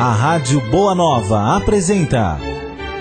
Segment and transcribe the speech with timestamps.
[0.00, 2.38] A Rádio Boa Nova apresenta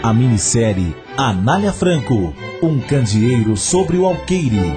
[0.03, 4.73] a minissérie Anália Franco, um candeeiro sobre o alqueire.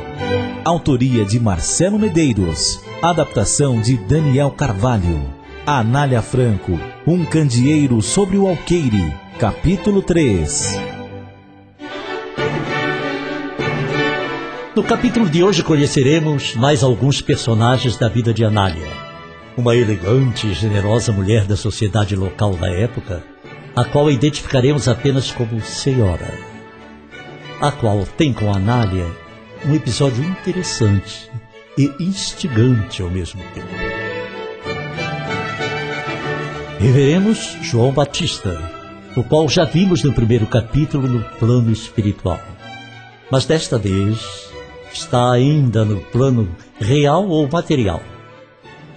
[0.65, 2.81] Autoria de Marcelo Medeiros.
[3.03, 5.21] Adaptação de Daniel Carvalho.
[5.67, 9.13] Anália Franco, um candeeiro sobre o alqueire.
[9.37, 10.79] Capítulo 3.
[14.77, 18.87] No capítulo de hoje conheceremos mais alguns personagens da vida de Anália,
[19.57, 23.23] uma elegante e generosa mulher da sociedade local da época,
[23.77, 26.33] a qual identificaremos apenas como Senhora,
[27.61, 29.07] a qual tem com Anália
[29.65, 31.31] um episódio interessante
[31.79, 33.69] e instigante ao mesmo tempo.
[36.81, 38.61] Reveremos João Batista,
[39.17, 42.41] o qual já vimos no primeiro capítulo no plano espiritual.
[43.31, 44.51] Mas desta vez
[44.93, 46.49] está ainda no plano
[46.81, 48.03] real ou material.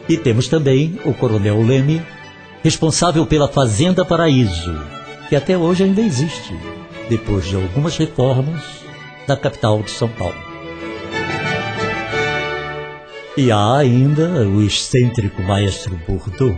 [0.08, 2.02] E temos também o Coronel Leme,
[2.64, 4.76] responsável pela Fazenda Paraíso,
[5.30, 6.56] que até hoje ainda existe,
[7.10, 8.62] depois de algumas reformas
[9.28, 10.36] da capital de São Paulo.
[13.38, 16.58] E há ainda o excêntrico maestro Bordeaux,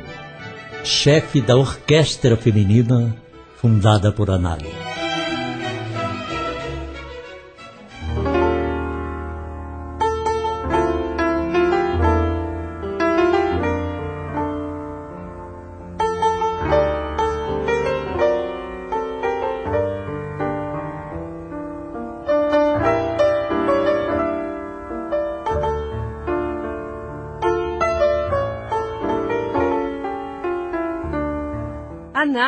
[0.83, 3.15] chefe da orquestra feminina
[3.55, 4.86] fundada por Anália.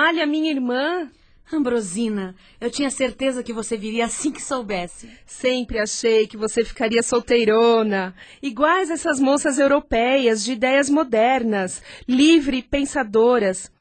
[0.09, 1.07] Anália, minha irmã.
[1.53, 5.07] Ambrosina, eu tinha certeza que você viria assim que soubesse.
[5.23, 13.71] Sempre achei que você ficaria solteirona, iguais essas moças europeias de ideias modernas, livre pensadoras.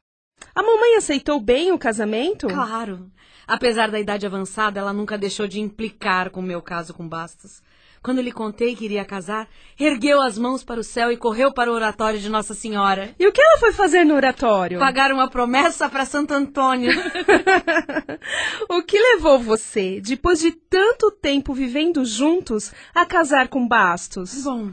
[0.54, 2.46] A mamãe aceitou bem o casamento?
[2.46, 3.10] Claro.
[3.46, 7.62] Apesar da idade avançada, ela nunca deixou de implicar com o meu caso com Bastos.
[8.02, 9.48] Quando lhe contei que iria casar,
[9.78, 13.14] ergueu as mãos para o céu e correu para o oratório de Nossa Senhora.
[13.18, 14.78] E o que ela foi fazer no oratório?
[14.78, 16.92] Pagar uma promessa para Santo Antônio.
[18.68, 24.42] o que levou você, depois de tanto tempo vivendo juntos, a casar com Bastos?
[24.44, 24.70] Bom,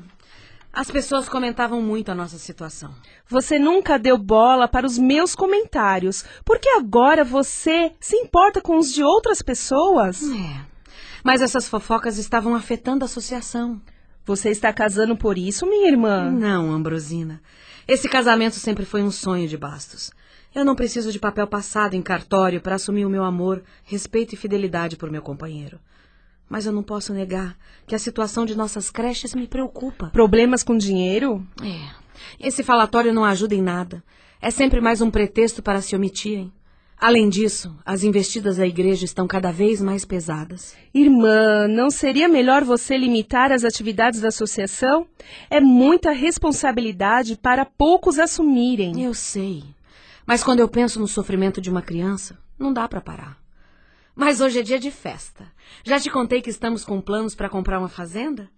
[0.76, 2.94] as pessoas comentavam muito a nossa situação.
[3.30, 8.92] Você nunca deu bola para os meus comentários, porque agora você se importa com os
[8.92, 10.22] de outras pessoas?
[10.22, 10.75] É.
[11.26, 13.82] Mas essas fofocas estavam afetando a associação.
[14.28, 16.30] Você está casando por isso, minha irmã?
[16.30, 17.42] Não, Ambrosina.
[17.88, 20.12] Esse casamento sempre foi um sonho de Bastos.
[20.54, 24.38] Eu não preciso de papel passado em cartório para assumir o meu amor, respeito e
[24.38, 25.80] fidelidade por meu companheiro.
[26.48, 27.58] Mas eu não posso negar
[27.88, 30.12] que a situação de nossas creches me preocupa.
[30.12, 31.44] Problemas com dinheiro?
[31.60, 31.90] É.
[32.40, 34.04] Esse falatório não ajuda em nada.
[34.40, 36.54] É sempre mais um pretexto para se omitirem.
[36.98, 40.76] Além disso, as investidas da igreja estão cada vez mais pesadas.
[40.94, 45.06] Irmã, não seria melhor você limitar as atividades da associação?
[45.50, 49.04] É muita responsabilidade para poucos assumirem.
[49.04, 49.64] Eu sei.
[50.26, 53.38] Mas quando eu penso no sofrimento de uma criança, não dá para parar.
[54.16, 55.46] Mas hoje é dia de festa.
[55.84, 58.50] Já te contei que estamos com planos para comprar uma fazenda?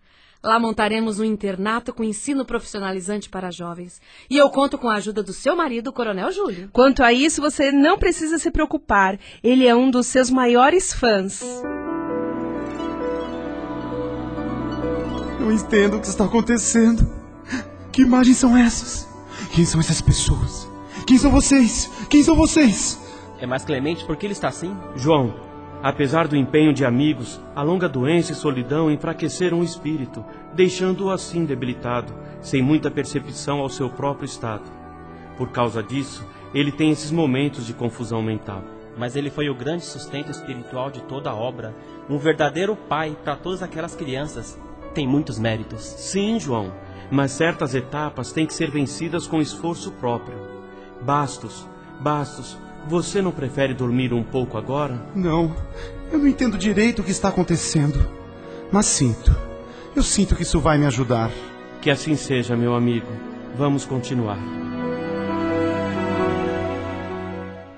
[0.47, 4.00] Lá montaremos um internato com ensino profissionalizante para jovens.
[4.30, 6.69] E eu conto com a ajuda do seu marido, o Coronel Júlio.
[6.72, 9.19] Quanto a isso, você não precisa se preocupar.
[9.44, 11.44] Ele é um dos seus maiores fãs.
[15.38, 17.06] Não entendo o que está acontecendo.
[17.91, 19.06] Que imagens são essas?
[19.53, 20.66] Quem são essas pessoas?
[21.06, 21.91] Quem são vocês?
[22.09, 22.97] Quem são vocês?
[23.41, 24.74] É mais Clemente, por que ele está assim?
[24.96, 25.47] João,
[25.82, 31.46] Apesar do empenho de amigos, a longa doença e solidão enfraqueceram o espírito, deixando-o assim
[31.46, 34.64] debilitado, sem muita percepção ao seu próprio estado.
[35.38, 38.64] Por causa disso, ele tem esses momentos de confusão mental.
[38.98, 41.76] Mas ele foi o grande sustento espiritual de toda a obra,
[42.10, 44.60] um verdadeiro pai para todas aquelas crianças.
[44.96, 45.84] Tem muitos méritos.
[45.84, 46.74] Sim, João,
[47.12, 50.40] mas certas etapas têm que ser vencidas com esforço próprio.
[51.02, 51.68] Bastos,
[52.00, 52.57] Bastos,
[52.88, 55.06] você não prefere dormir um pouco agora?
[55.13, 55.54] Não.
[56.12, 58.10] Eu não entendo direito o que está acontecendo.
[58.72, 59.36] Mas sinto.
[59.95, 61.31] Eu sinto que isso vai me ajudar.
[61.81, 63.07] Que assim seja, meu amigo.
[63.57, 64.39] Vamos continuar.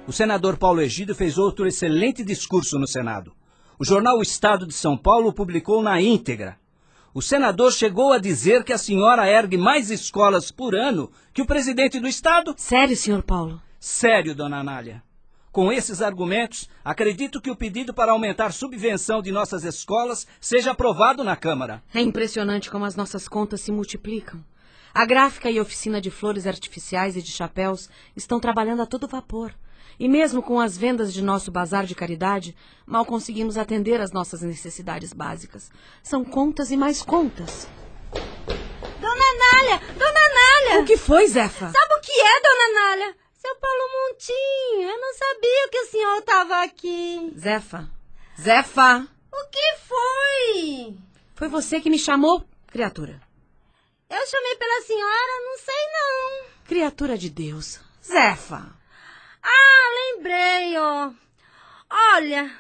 [0.08, 3.34] O senador Paulo Egido fez outro excelente discurso no Senado.
[3.80, 6.58] O jornal O Estado de São Paulo publicou na íntegra.
[7.14, 11.46] O senador chegou a dizer que a senhora ergue mais escolas por ano que o
[11.46, 12.54] presidente do Estado.
[12.58, 13.60] Sério, senhor Paulo?
[13.80, 15.02] Sério, dona Anália.
[15.52, 21.24] Com esses argumentos, acredito que o pedido para aumentar subvenção de nossas escolas seja aprovado
[21.24, 21.82] na Câmara.
[21.94, 24.44] É impressionante como as nossas contas se multiplicam.
[24.94, 29.54] A gráfica e oficina de flores artificiais e de chapéus estão trabalhando a todo vapor.
[29.98, 32.56] E mesmo com as vendas de nosso bazar de caridade,
[32.86, 35.72] mal conseguimos atender às nossas necessidades básicas.
[36.04, 37.68] São contas e mais contas.
[39.00, 39.82] Dona Nália!
[39.98, 40.84] Dona Nália!
[40.84, 41.72] O que foi, Zefa?
[41.72, 43.19] Sabe o que é, Dona Nália?
[43.50, 47.34] Seu Paulo Montinho, eu não sabia que o senhor estava aqui.
[47.36, 47.90] Zefa.
[48.40, 49.08] Zefa!
[49.34, 50.96] O que foi?
[51.34, 53.20] Foi você que me chamou, criatura.
[54.08, 56.50] Eu chamei pela senhora, não sei não.
[56.68, 57.80] Criatura de Deus.
[58.06, 58.70] Zefa!
[59.42, 61.12] Ah, lembrei, ó.
[62.14, 62.56] Olha,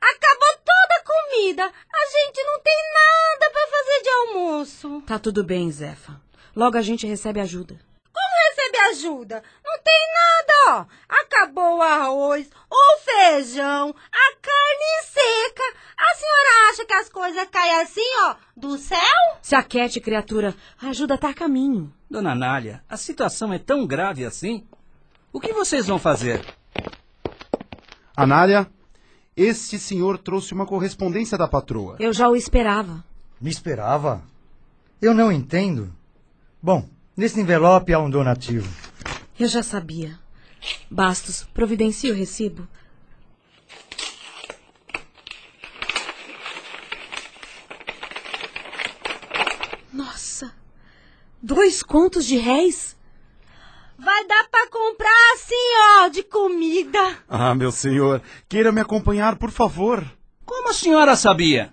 [0.00, 1.64] acabou toda a comida.
[1.64, 5.02] A gente não tem nada para fazer de almoço.
[5.08, 6.20] Tá tudo bem, Zefa.
[6.54, 7.83] Logo a gente recebe ajuda.
[8.14, 9.42] Como recebe ajuda?
[9.64, 10.86] Não tem nada, ó.
[11.20, 15.62] Acabou o arroz, o feijão, a carne seca.
[15.98, 18.98] A senhora acha que as coisas caem assim, ó, do céu?
[19.42, 20.54] Se aquete, criatura.
[20.80, 21.92] A ajuda tá a caminho.
[22.08, 24.64] Dona Nália, a situação é tão grave assim?
[25.32, 26.44] O que vocês vão fazer?
[28.16, 28.70] Anália,
[29.36, 31.96] este senhor trouxe uma correspondência da patroa.
[31.98, 33.04] Eu já o esperava.
[33.40, 34.22] Me esperava?
[35.02, 35.92] Eu não entendo.
[36.62, 38.68] Bom, nesse envelope há um donativo.
[39.38, 40.18] Eu já sabia.
[40.90, 42.66] Bastos, providencie o recibo.
[49.92, 50.52] Nossa!
[51.42, 52.96] Dois contos de réis?
[53.98, 55.54] Vai dar para comprar assim,
[56.00, 57.18] ó, de comida.
[57.28, 60.04] Ah, meu senhor, queira me acompanhar, por favor.
[60.44, 61.72] Como a senhora sabia?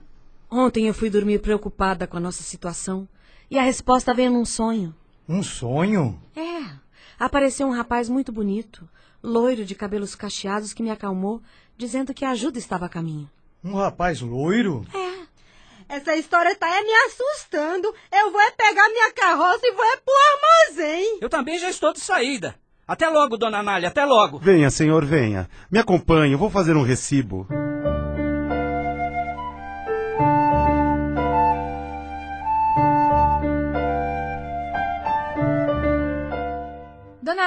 [0.49, 3.07] Ontem eu fui dormir preocupada com a nossa situação
[3.49, 4.95] e a resposta veio num sonho.
[5.31, 6.22] Um sonho?
[6.36, 6.75] É.
[7.18, 8.86] Apareceu um rapaz muito bonito,
[9.24, 11.42] loiro de cabelos cacheados que me acalmou,
[11.78, 13.31] dizendo que a ajuda estava a caminho.
[13.63, 14.86] Um rapaz loiro?
[14.94, 15.95] É.
[15.95, 17.95] Essa história tá é me assustando.
[18.12, 21.19] Eu vou é pegar minha carroça e vou é pro armazém.
[21.22, 22.54] Eu também já estou de saída.
[22.86, 24.38] Até logo, dona Nália, até logo.
[24.38, 25.50] Venha, senhor, venha.
[25.72, 27.48] Me acompanhe, eu vou fazer um recibo.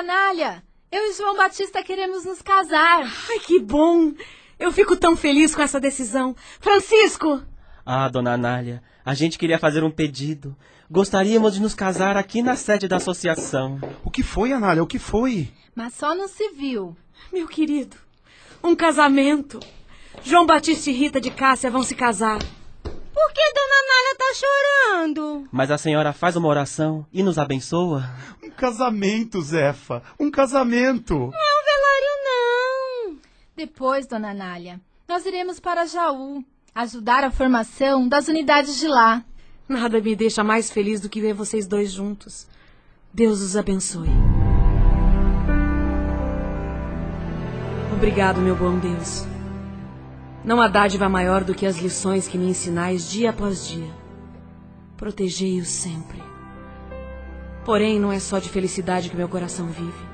[0.04, 0.62] Dona Nália,
[0.92, 3.10] eu e João Batista queremos nos casar.
[3.30, 4.12] Ai, que bom!
[4.58, 6.36] Eu fico tão feliz com essa decisão.
[6.60, 7.42] Francisco!
[7.86, 10.54] Ah, dona Anália, a gente queria fazer um pedido.
[10.90, 13.80] Gostaríamos de nos casar aqui na sede da associação.
[14.04, 14.82] O que foi, Anália?
[14.82, 15.50] O que foi?
[15.74, 16.94] Mas só no civil.
[17.32, 17.96] Meu querido,
[18.62, 19.58] um casamento.
[20.22, 22.40] João Batista e Rita de Cássia vão se casar.
[23.14, 25.48] Por que Dona Nália tá chorando?
[25.52, 28.10] Mas a senhora faz uma oração e nos abençoa?
[28.42, 30.02] Um casamento, Zefa.
[30.18, 31.14] Um casamento.
[31.14, 33.16] Não é um velório, não.
[33.56, 36.44] Depois, Dona Nália, nós iremos para Jaú
[36.74, 39.24] ajudar a formação das unidades de lá.
[39.68, 42.48] Nada me deixa mais feliz do que ver vocês dois juntos.
[43.12, 44.10] Deus os abençoe.
[47.92, 49.33] Obrigado, meu bom Deus.
[50.44, 53.90] Não há dádiva maior do que as lições que me ensinais dia após dia.
[54.94, 56.22] Protegei-os sempre.
[57.64, 60.04] Porém, não é só de felicidade que meu coração vive.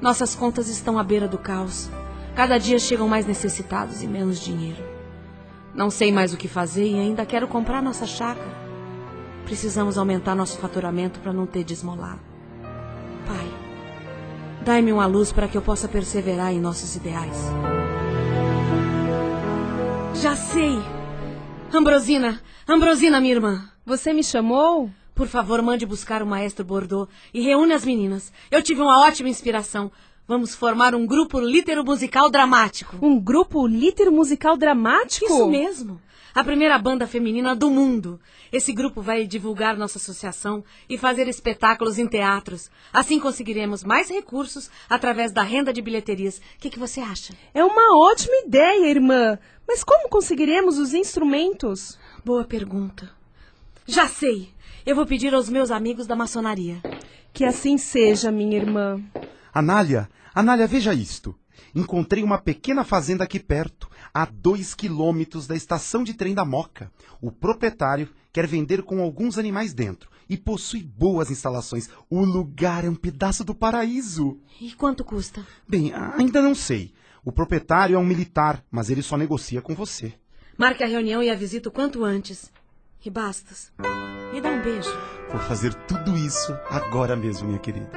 [0.00, 1.90] Nossas contas estão à beira do caos.
[2.36, 4.82] Cada dia chegam mais necessitados e menos dinheiro.
[5.74, 8.64] Não sei mais o que fazer e ainda quero comprar nossa chácara.
[9.44, 12.18] Precisamos aumentar nosso faturamento para não ter de esmolar.
[13.26, 13.52] Pai,
[14.64, 17.50] dai-me uma luz para que eu possa perseverar em nossos ideais.
[20.14, 20.78] Já sei!
[21.72, 22.40] Ambrosina!
[22.66, 23.68] Ambrosina, minha irmã!
[23.84, 24.90] Você me chamou?
[25.14, 28.32] Por favor, mande buscar o maestro Bordeaux e reúne as meninas.
[28.50, 29.92] Eu tive uma ótima inspiração.
[30.26, 32.96] Vamos formar um grupo litero-musical dramático.
[33.02, 35.26] Um grupo litero-musical dramático?
[35.26, 36.00] Isso mesmo.
[36.34, 38.20] A primeira banda feminina do mundo.
[38.52, 42.68] Esse grupo vai divulgar nossa associação e fazer espetáculos em teatros.
[42.92, 46.38] Assim conseguiremos mais recursos através da renda de bilheterias.
[46.38, 47.32] O que, que você acha?
[47.54, 49.38] É uma ótima ideia, irmã.
[49.66, 51.96] Mas como conseguiremos os instrumentos?
[52.24, 53.12] Boa pergunta.
[53.86, 54.52] Já sei.
[54.84, 56.82] Eu vou pedir aos meus amigos da maçonaria.
[57.32, 59.00] Que assim seja, minha irmã.
[59.52, 61.32] Anália, Anália, veja isto.
[61.74, 66.90] Encontrei uma pequena fazenda aqui perto, a dois quilômetros da estação de trem da Moca.
[67.20, 71.88] O proprietário quer vender com alguns animais dentro e possui boas instalações.
[72.08, 74.38] O lugar é um pedaço do paraíso.
[74.60, 75.44] E quanto custa?
[75.68, 76.94] Bem, ainda não sei.
[77.24, 80.14] O proprietário é um militar, mas ele só negocia com você.
[80.56, 82.52] Marque a reunião e a visita o quanto antes.
[83.04, 83.70] E bastas.
[84.32, 84.90] Me dá um beijo.
[85.30, 87.90] Vou fazer tudo isso agora mesmo, minha querida.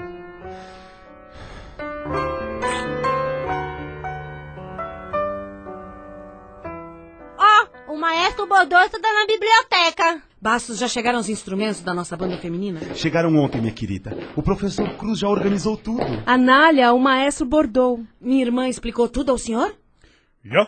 [8.46, 10.22] Bodô está na biblioteca.
[10.40, 12.80] Bastos, já chegaram os instrumentos da nossa banda feminina?
[12.94, 14.16] Chegaram ontem, minha querida.
[14.36, 16.04] O professor Cruz já organizou tudo.
[16.26, 18.04] Anália, o maestro bordou.
[18.22, 19.74] Minha irmã explicou tudo ao senhor?
[20.44, 20.68] Já?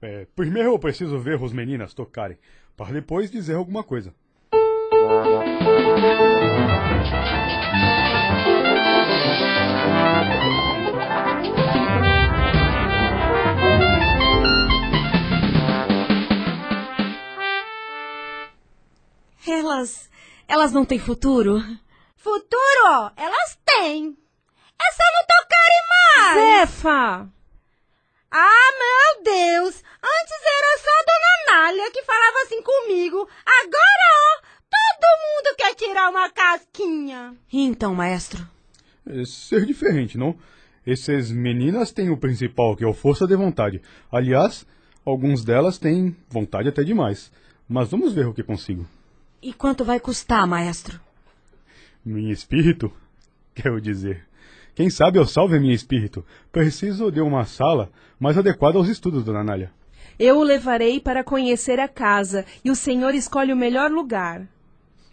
[0.00, 2.38] É, primeiro eu preciso ver as meninas tocarem,
[2.76, 4.14] para depois dizer alguma coisa.
[19.46, 20.08] Elas.
[20.46, 21.60] Elas não têm futuro?
[22.16, 24.16] Futuro, ó, elas têm.
[24.80, 26.68] É só não tocarem mais.
[26.68, 27.32] Zefa!
[28.30, 29.74] Ah, meu Deus!
[29.74, 33.28] Antes era só a Dona Nália que falava assim comigo.
[33.44, 37.36] Agora, ó, todo mundo quer tirar uma casquinha.
[37.52, 38.48] Então, maestro?
[39.06, 40.38] É ser diferente, não?
[40.86, 43.82] Essas meninas têm o principal, que é a força de vontade.
[44.10, 44.66] Aliás,
[45.04, 47.30] alguns delas têm vontade até demais.
[47.68, 48.86] Mas vamos ver o que consigo.
[49.42, 51.00] E quanto vai custar, maestro?
[52.04, 52.92] Minha espírito?
[53.52, 54.24] Quero dizer.
[54.72, 56.24] Quem sabe eu salve minha espírito.
[56.52, 59.72] Preciso de uma sala mais adequada aos estudos, dona Nália.
[60.16, 64.46] Eu o levarei para conhecer a casa e o senhor escolhe o melhor lugar.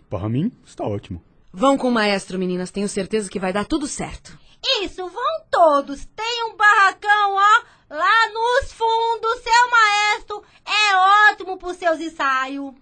[0.08, 1.24] Para mim, está ótimo.
[1.52, 2.70] Vão com o maestro, meninas.
[2.70, 4.38] Tenho certeza que vai dar tudo certo.
[4.84, 6.06] Isso, vão todos.
[6.16, 9.42] Tem um barracão, ó, lá nos fundos.
[9.42, 12.76] Seu maestro é ótimo para os seus ensaios.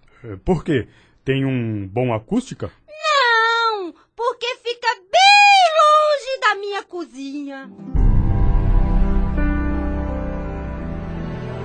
[0.43, 0.87] Por quê?
[1.27, 2.72] Tem um bom acústica?
[2.88, 7.69] Não, porque fica bem longe da minha cozinha.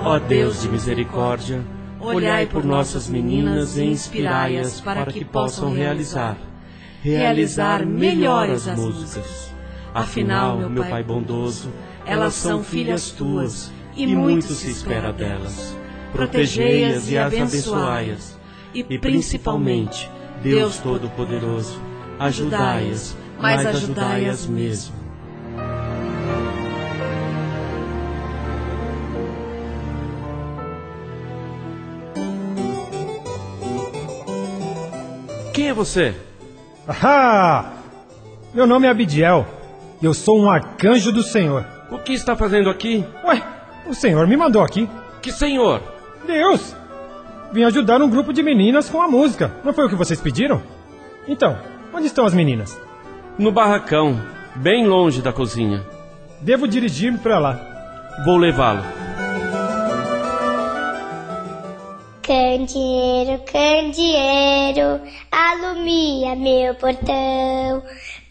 [0.01, 1.65] Ó Deus de misericórdia,
[2.01, 6.37] olhai por nossas meninas e inspirai-as para que possam realizar,
[7.01, 9.55] realizar melhor as músicas.
[9.95, 11.73] Afinal, meu Pai bondoso,
[12.05, 15.77] elas são filhas tuas e muito se espera delas.
[16.11, 18.32] Protegei-as e as abençoai-as.
[18.75, 20.11] E principalmente,
[20.43, 21.79] Deus Todo-Poderoso,
[22.19, 24.95] ajudai-as, mas ajudai-as mesmo.
[35.53, 36.15] Quem é você?
[36.89, 37.73] Ah!
[38.55, 39.47] Meu nome é Abidiel.
[40.03, 41.67] Eu sou um arcanjo do Senhor.
[41.91, 43.05] O que está fazendo aqui?
[43.23, 43.43] Ué,
[43.87, 44.89] o Senhor me mandou aqui.
[45.21, 45.83] Que senhor?
[46.27, 46.75] Deus!
[47.53, 49.55] Vim ajudar um grupo de meninas com a música.
[49.63, 50.63] Não foi o que vocês pediram?
[51.29, 51.59] Então,
[51.93, 52.81] onde estão as meninas?
[53.39, 54.19] No barracão,
[54.57, 55.83] bem longe da cozinha.
[56.41, 57.61] Devo dirigir-me para lá.
[58.25, 58.83] Vou levá-lo.
[62.23, 67.83] Candeeiro, candeeiro, alumia meu portão.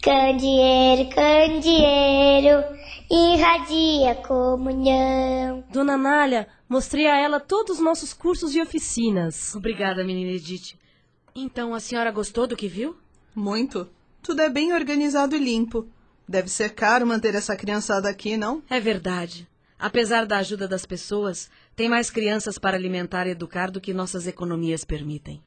[0.02, 2.64] Candeeiro, candeeiro,
[3.08, 5.62] irradia a comunhão.
[5.72, 9.54] Dona Nália, mostrei a ela todos os nossos cursos e oficinas.
[9.54, 10.74] Obrigada, menina Edith.
[11.34, 12.96] Então, a senhora gostou do que viu?
[13.34, 13.86] Muito.
[14.22, 15.86] Tudo é bem organizado e limpo.
[16.26, 18.62] Deve ser caro manter essa criançada aqui, não?
[18.70, 19.46] É verdade.
[19.78, 24.26] Apesar da ajuda das pessoas, tem mais crianças para alimentar e educar do que nossas
[24.26, 25.42] economias permitem.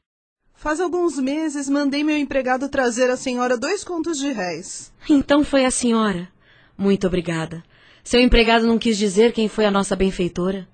[0.54, 4.92] Faz alguns meses mandei meu empregado trazer à senhora dois contos de réis.
[5.10, 6.28] Então foi a senhora.
[6.78, 7.64] Muito obrigada.
[8.04, 10.68] Seu empregado não quis dizer quem foi a nossa benfeitora?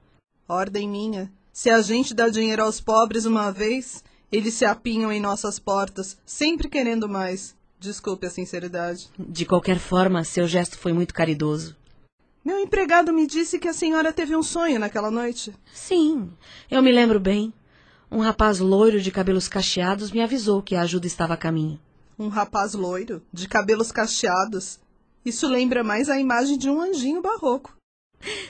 [0.53, 1.33] Ordem minha.
[1.51, 6.19] Se a gente dá dinheiro aos pobres uma vez, eles se apinham em nossas portas,
[6.27, 7.57] sempre querendo mais.
[7.81, 9.09] Desculpe a sinceridade.
[9.19, 11.75] De qualquer forma, seu gesto foi muito caridoso.
[12.45, 15.55] Meu empregado me disse que a senhora teve um sonho naquela noite.
[15.73, 16.31] Sim,
[16.71, 17.51] eu me lembro bem.
[18.11, 21.81] Um rapaz loiro de cabelos cacheados me avisou que a ajuda estava a caminho.
[22.19, 24.79] Um rapaz loiro, de cabelos cacheados.
[25.25, 27.75] Isso lembra mais a imagem de um anjinho barroco.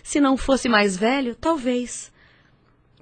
[0.02, 2.12] Se não fosse mais velho, talvez.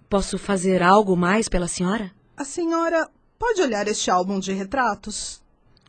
[0.08, 2.12] Posso fazer algo mais pela senhora?
[2.36, 3.08] A senhora
[3.38, 5.42] pode olhar este álbum de retratos?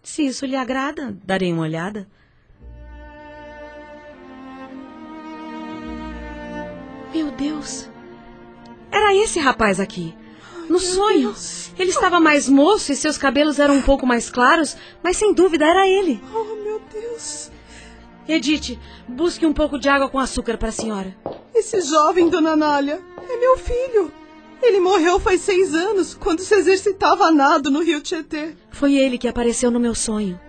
[0.03, 2.07] Se isso lhe agrada, darei uma olhada.
[7.13, 7.89] Meu Deus!
[8.91, 10.15] Era esse rapaz aqui.
[10.69, 11.29] No sonho.
[11.29, 11.71] Deus.
[11.77, 15.65] Ele estava mais moço e seus cabelos eram um pouco mais claros, mas sem dúvida
[15.65, 16.21] era ele.
[16.33, 17.51] Oh, meu Deus!
[18.27, 21.15] Edith, busque um pouco de água com açúcar para a senhora.
[21.53, 24.11] Esse jovem, dona Nália, é meu filho.
[24.61, 28.55] Ele morreu faz seis anos, quando se exercitava a nado no rio Tietê.
[28.69, 30.39] Foi ele que apareceu no meu sonho.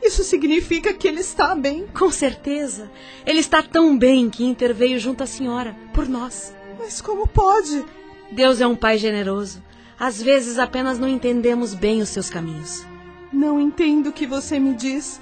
[0.00, 1.86] Isso significa que ele está bem.
[1.92, 2.90] Com certeza.
[3.26, 6.54] Ele está tão bem que interveio junto à senhora, por nós.
[6.78, 7.84] Mas como pode?
[8.30, 9.62] Deus é um pai generoso.
[9.98, 12.86] Às vezes apenas não entendemos bem os seus caminhos.
[13.32, 15.20] Não entendo o que você me diz,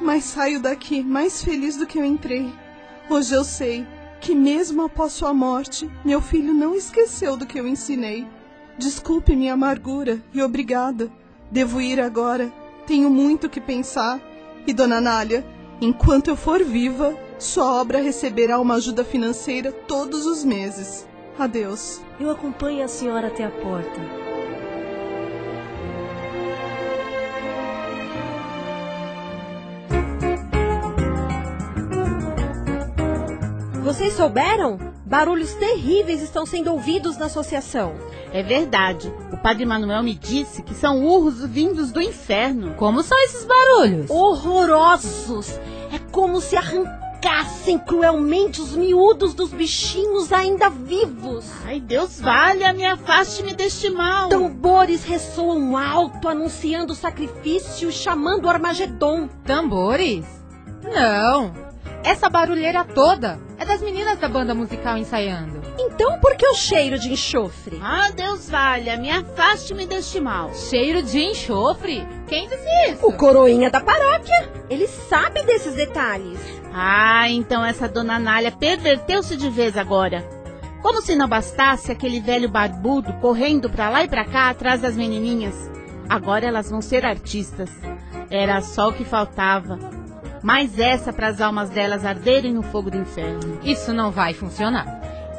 [0.00, 2.52] mas saio daqui mais feliz do que eu entrei.
[3.08, 3.86] Hoje eu sei
[4.20, 8.26] que, mesmo após sua morte, meu filho não esqueceu do que eu ensinei.
[8.78, 11.10] Desculpe minha amargura e obrigada.
[11.50, 12.52] Devo ir agora.
[12.86, 14.20] Tenho muito que pensar.
[14.66, 15.44] E, dona Nália,
[15.80, 21.06] enquanto eu for viva, sua obra receberá uma ajuda financeira todos os meses.
[21.38, 22.00] Adeus.
[22.18, 24.29] Eu acompanho a senhora até a porta.
[34.00, 34.78] Vocês souberam?
[35.04, 37.92] Barulhos terríveis estão sendo ouvidos na associação.
[38.32, 39.12] É verdade.
[39.30, 42.72] O padre Manuel me disse que são urros vindos do inferno.
[42.78, 44.08] Como são esses barulhos?
[44.08, 45.50] Horrorosos!
[45.92, 51.44] É como se arrancassem cruelmente os miúdos dos bichinhos ainda vivos.
[51.66, 54.30] Ai, Deus valha-me, afaste-me deste mal.
[54.30, 59.28] Tambores ressoam alto, anunciando o sacrifício e chamando o Armagedon.
[59.44, 60.24] Tambores?
[60.82, 61.69] Não.
[62.02, 65.60] Essa barulheira toda é das meninas da banda musical ensaiando.
[65.78, 67.78] Então por que o cheiro de enxofre?
[67.82, 70.52] Ah, Deus valha-me, afaste-me deste mal.
[70.54, 72.06] Cheiro de enxofre?
[72.26, 73.06] Quem disse isso?
[73.06, 74.50] O coroinha da paróquia.
[74.70, 76.38] Ele sabe desses detalhes.
[76.72, 80.24] Ah, então essa dona Nália perverteu-se de vez agora.
[80.80, 84.96] Como se não bastasse aquele velho barbudo correndo pra lá e pra cá atrás das
[84.96, 85.54] menininhas.
[86.08, 87.70] Agora elas vão ser artistas.
[88.30, 89.78] Era só o que faltava.
[90.42, 93.60] Mais essa para as almas delas arderem no fogo do inferno.
[93.62, 94.86] Isso não vai funcionar.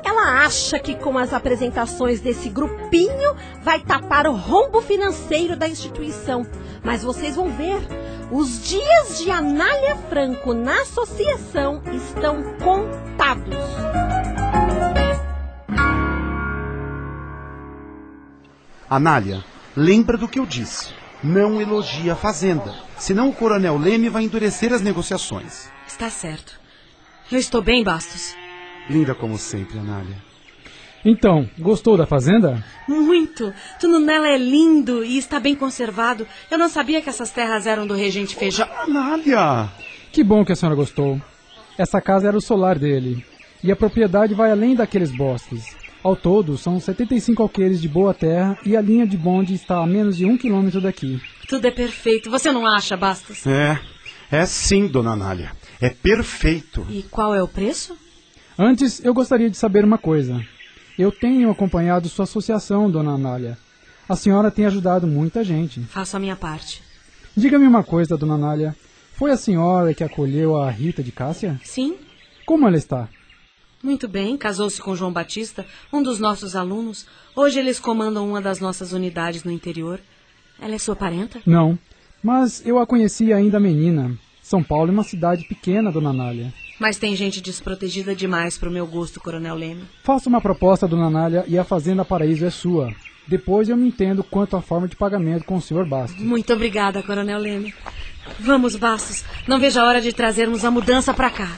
[0.04, 6.46] Ela acha que com as apresentações desse grupinho vai tapar o rombo financeiro da instituição.
[6.84, 7.80] Mas vocês vão ver,
[8.32, 13.56] os dias de Anália Franco na associação estão contados.
[18.90, 19.44] Anália,
[19.76, 21.01] lembra do que eu disse.
[21.24, 25.70] Não elogia a fazenda, senão o coronel Leme vai endurecer as negociações.
[25.88, 26.60] Está certo.
[27.32, 28.36] Eu estou bem, Bastos.
[28.90, 30.18] Linda como sempre, Anália.
[31.06, 32.64] Então, gostou da fazenda?
[32.88, 33.54] Muito.
[33.80, 36.28] Tudo nela é lindo e está bem conservado.
[36.50, 38.68] Eu não sabia que essas terras eram do regente Feijão.
[38.80, 39.70] Anália!
[40.12, 41.20] Que bom que a senhora gostou.
[41.78, 43.26] Essa casa era o solar dele.
[43.64, 45.76] E a propriedade vai além daqueles bosques.
[46.04, 49.86] Ao todo, são 75 alqueires de boa terra e a linha de bonde está a
[49.86, 51.22] menos de um quilômetro daqui.
[51.48, 52.30] Tudo é perfeito.
[52.32, 53.46] Você não acha, Bastos?
[53.46, 53.80] É,
[54.32, 55.52] é sim, dona Anália.
[55.80, 56.86] É perfeito.
[56.90, 57.96] E qual é o preço?
[58.58, 60.44] Antes, eu gostaria de saber uma coisa.
[60.98, 63.58] Eu tenho acompanhado sua associação, dona Anália.
[64.10, 65.82] A senhora tem ajudado muita gente.
[65.82, 66.82] Faço a minha parte.
[67.38, 68.76] Diga-me uma coisa, dona Anália.
[69.14, 71.60] Foi a senhora que acolheu a Rita de Cássia?
[71.64, 71.96] Sim.
[72.44, 73.08] Como ela está?
[73.84, 77.08] Muito bem, casou-se com João Batista, um dos nossos alunos.
[77.36, 80.00] Hoje eles comandam uma das nossas unidades no interior.
[80.62, 81.42] Ela é sua parenta?
[81.46, 81.78] Não,
[82.22, 84.16] mas eu a conheci ainda menina.
[84.44, 86.54] São Paulo é uma cidade pequena, dona Nália.
[86.80, 89.84] Mas tem gente desprotegida demais para o meu gosto, Coronel Leme.
[90.04, 92.94] Faça uma proposta, dona Nália, e a Fazenda Paraíso é sua.
[93.28, 96.22] Depois eu me entendo quanto à forma de pagamento com o senhor Bastos.
[96.22, 97.74] Muito obrigada, Coronel Leme.
[98.40, 99.24] Vamos, Bastos.
[99.48, 101.58] Não vejo a hora de trazermos a mudança para cá.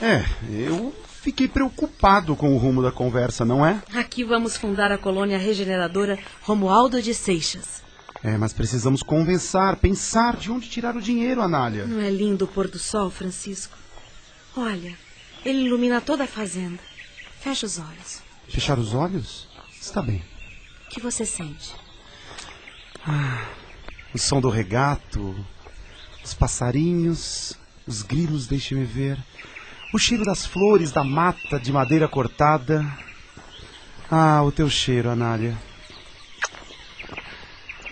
[0.00, 3.82] É, eu fiquei preocupado com o rumo da conversa, não é?
[3.94, 7.82] Aqui vamos fundar a colônia regeneradora Romualdo de Seixas.
[8.22, 11.86] É, mas precisamos conversar, pensar de onde tirar o dinheiro, Anália.
[11.86, 13.76] Não é lindo o pôr do sol, Francisco?
[14.56, 14.96] Olha,
[15.44, 16.78] ele ilumina toda a fazenda.
[17.40, 18.22] Fecha os olhos.
[18.48, 19.46] Fechar os olhos?
[19.80, 20.22] Está bem.
[20.86, 21.74] O que você sente?
[23.06, 23.46] Ah,
[24.12, 25.34] o som do regato,
[26.24, 27.54] os passarinhos,
[27.86, 29.18] os grilos, deixe-me ver.
[29.92, 32.84] O cheiro das flores, da mata de madeira cortada.
[34.10, 35.56] Ah, o teu cheiro, Anália.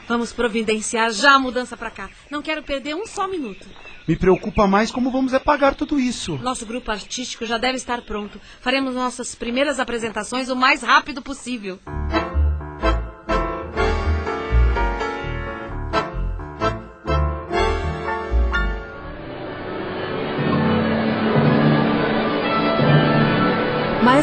[0.07, 2.11] Vamos providenciar já a mudança para cá.
[2.31, 3.67] Não quero perder um só minuto.
[4.07, 6.37] Me preocupa mais como vamos é pagar tudo isso.
[6.39, 8.41] Nosso grupo artístico já deve estar pronto.
[8.61, 11.81] Faremos nossas primeiras apresentações o mais rápido possível.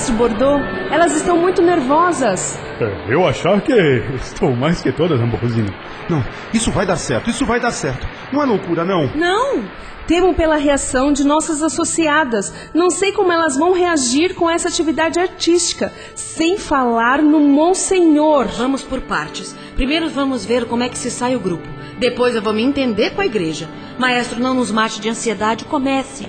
[0.04, 0.62] Maestro Bordeaux,
[0.92, 2.60] elas estão muito nervosas.
[2.82, 3.72] É, eu achar que
[4.22, 5.74] estou mais que todas, Ambrosina.
[6.10, 6.22] Não,
[6.54, 8.06] isso vai dar certo, isso vai dar certo.
[8.30, 9.08] Não é loucura, não.
[9.16, 9.64] Não!
[10.06, 12.54] Temo pela reação de nossas associadas.
[12.74, 18.48] Não sei como elas vão reagir com essa atividade artística, sem falar no Monsenhor.
[18.48, 19.56] Vamos por partes.
[19.74, 21.70] Primeiro vamos ver como é que se sai o grupo.
[21.98, 23.70] Depois eu vou me entender com a igreja.
[23.98, 25.64] Maestro, não nos mate de ansiedade.
[25.64, 26.28] Comece.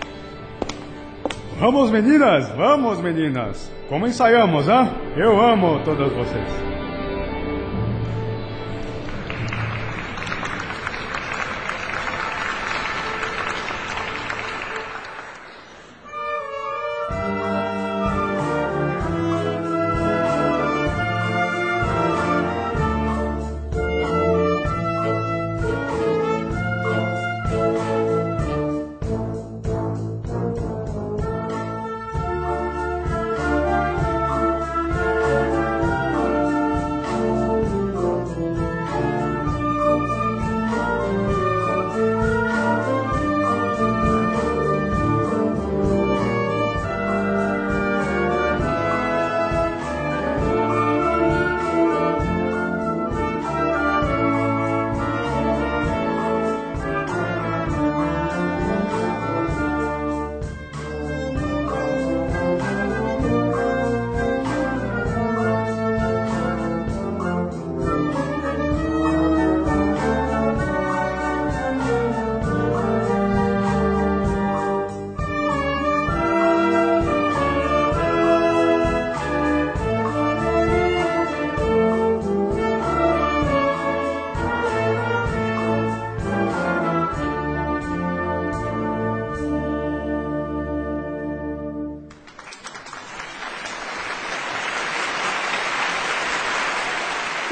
[1.60, 3.70] Vamos, meninas, vamos, meninas.
[3.88, 4.90] Como ensaiamos, hein?
[5.16, 6.73] Eu amo todas vocês.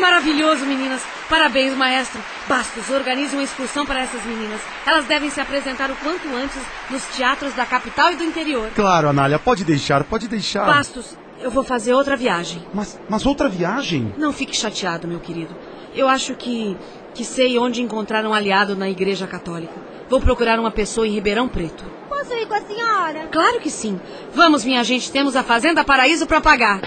[0.03, 1.01] Maravilhoso, meninas.
[1.31, 2.21] Parabéns, maestro.
[2.49, 4.61] Bastos, organize uma excursão para essas meninas.
[4.85, 6.61] Elas devem se apresentar o quanto antes
[6.91, 8.69] nos teatros da capital e do interior.
[8.75, 10.67] Claro, Anália, pode deixar, pode deixar.
[10.67, 12.63] Bastos, eu vou fazer outra viagem.
[12.75, 14.13] Mas, mas outra viagem?
[14.19, 15.57] Não fique chateado, meu querido.
[15.95, 16.77] Eu acho que
[17.15, 19.75] que sei onde encontrar um aliado na Igreja Católica.
[20.09, 21.85] Vou procurar uma pessoa em Ribeirão Preto.
[22.09, 23.29] Posso ir com a senhora?
[23.31, 24.01] Claro que sim.
[24.35, 26.81] Vamos, minha gente, temos a Fazenda Paraíso para pagar.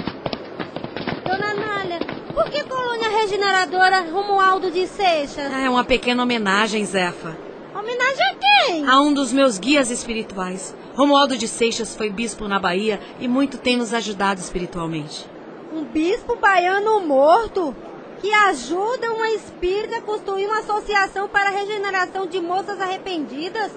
[1.23, 1.99] Dona Nália,
[2.34, 5.51] por que colônia regeneradora Romualdo de Seixas?
[5.54, 7.38] É uma pequena homenagem, Zefa.
[7.73, 8.88] Homenagem a quem?
[8.88, 10.75] A um dos meus guias espirituais.
[10.95, 15.25] Romualdo de Seixas foi bispo na Bahia e muito tem nos ajudado espiritualmente.
[15.73, 17.75] Um bispo baiano morto?
[18.21, 23.71] que ajuda uma espírita a construir uma associação para a regeneração de moças arrependidas?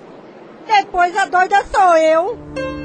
[0.66, 2.77] Depois a doida sou eu.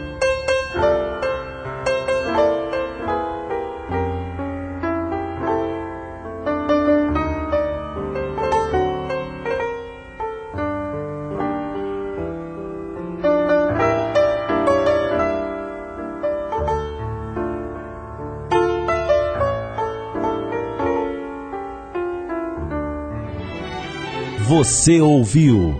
[24.63, 25.76] Você ouviu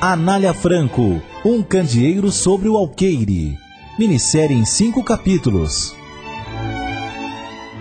[0.00, 3.58] Anália Franco, um candeeiro sobre o alqueire.
[3.98, 5.94] Minissérie em cinco capítulos.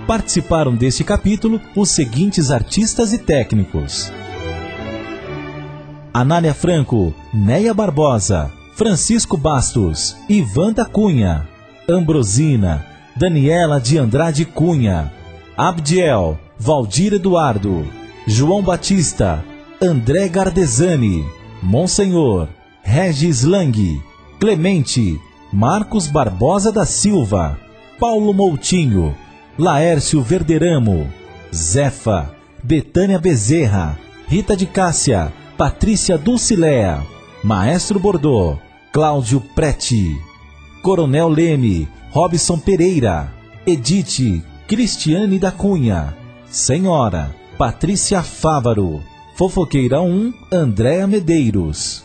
[0.05, 4.11] Participaram deste capítulo os seguintes artistas e técnicos:
[6.13, 11.47] Anália Franco, Neia Barbosa, Francisco Bastos, Ivan da Cunha,
[11.89, 15.09] Ambrosina, Daniela de Andrade Cunha,
[15.55, 17.87] Abdiel, Valdir Eduardo,
[18.27, 19.41] João Batista,
[19.83, 21.25] André Gardesani,
[21.61, 22.47] Monsenhor,
[22.83, 23.73] Regis Lang,
[24.39, 25.19] Clemente,
[25.51, 27.59] Marcos Barbosa da Silva,
[27.99, 29.13] Paulo Moutinho,
[29.59, 31.09] Laércio Verderamo,
[31.53, 37.05] Zefa, Betânia Bezerra, Rita de Cássia, Patrícia Dulcilea,
[37.43, 38.57] Maestro Bordô,
[38.93, 40.17] Cláudio Preti,
[40.81, 43.33] Coronel Leme, Robson Pereira,
[43.67, 46.15] Edite, Cristiane da Cunha,
[46.49, 49.03] Senhora, Patrícia Fávaro,
[49.35, 52.03] Fofoqueira 1, Andréa Medeiros.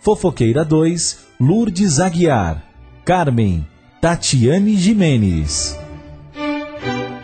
[0.00, 2.64] Fofoqueira 2, Lourdes Aguiar.
[3.04, 3.66] Carmen,
[4.00, 5.78] Tatiane Jimenez.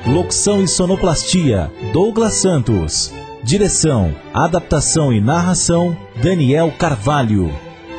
[0.07, 3.11] Locução e sonoplastia, Douglas Santos.
[3.43, 7.51] Direção, adaptação e narração, Daniel Carvalho.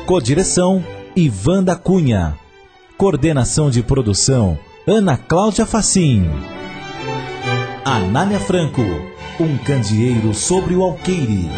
[0.06, 0.84] Codireção,
[1.16, 2.38] Ivan da Cunha.
[2.96, 6.24] Coordenação de produção, Ana Cláudia Facim.
[7.84, 11.48] Anália Franco um candeeiro sobre o alqueire.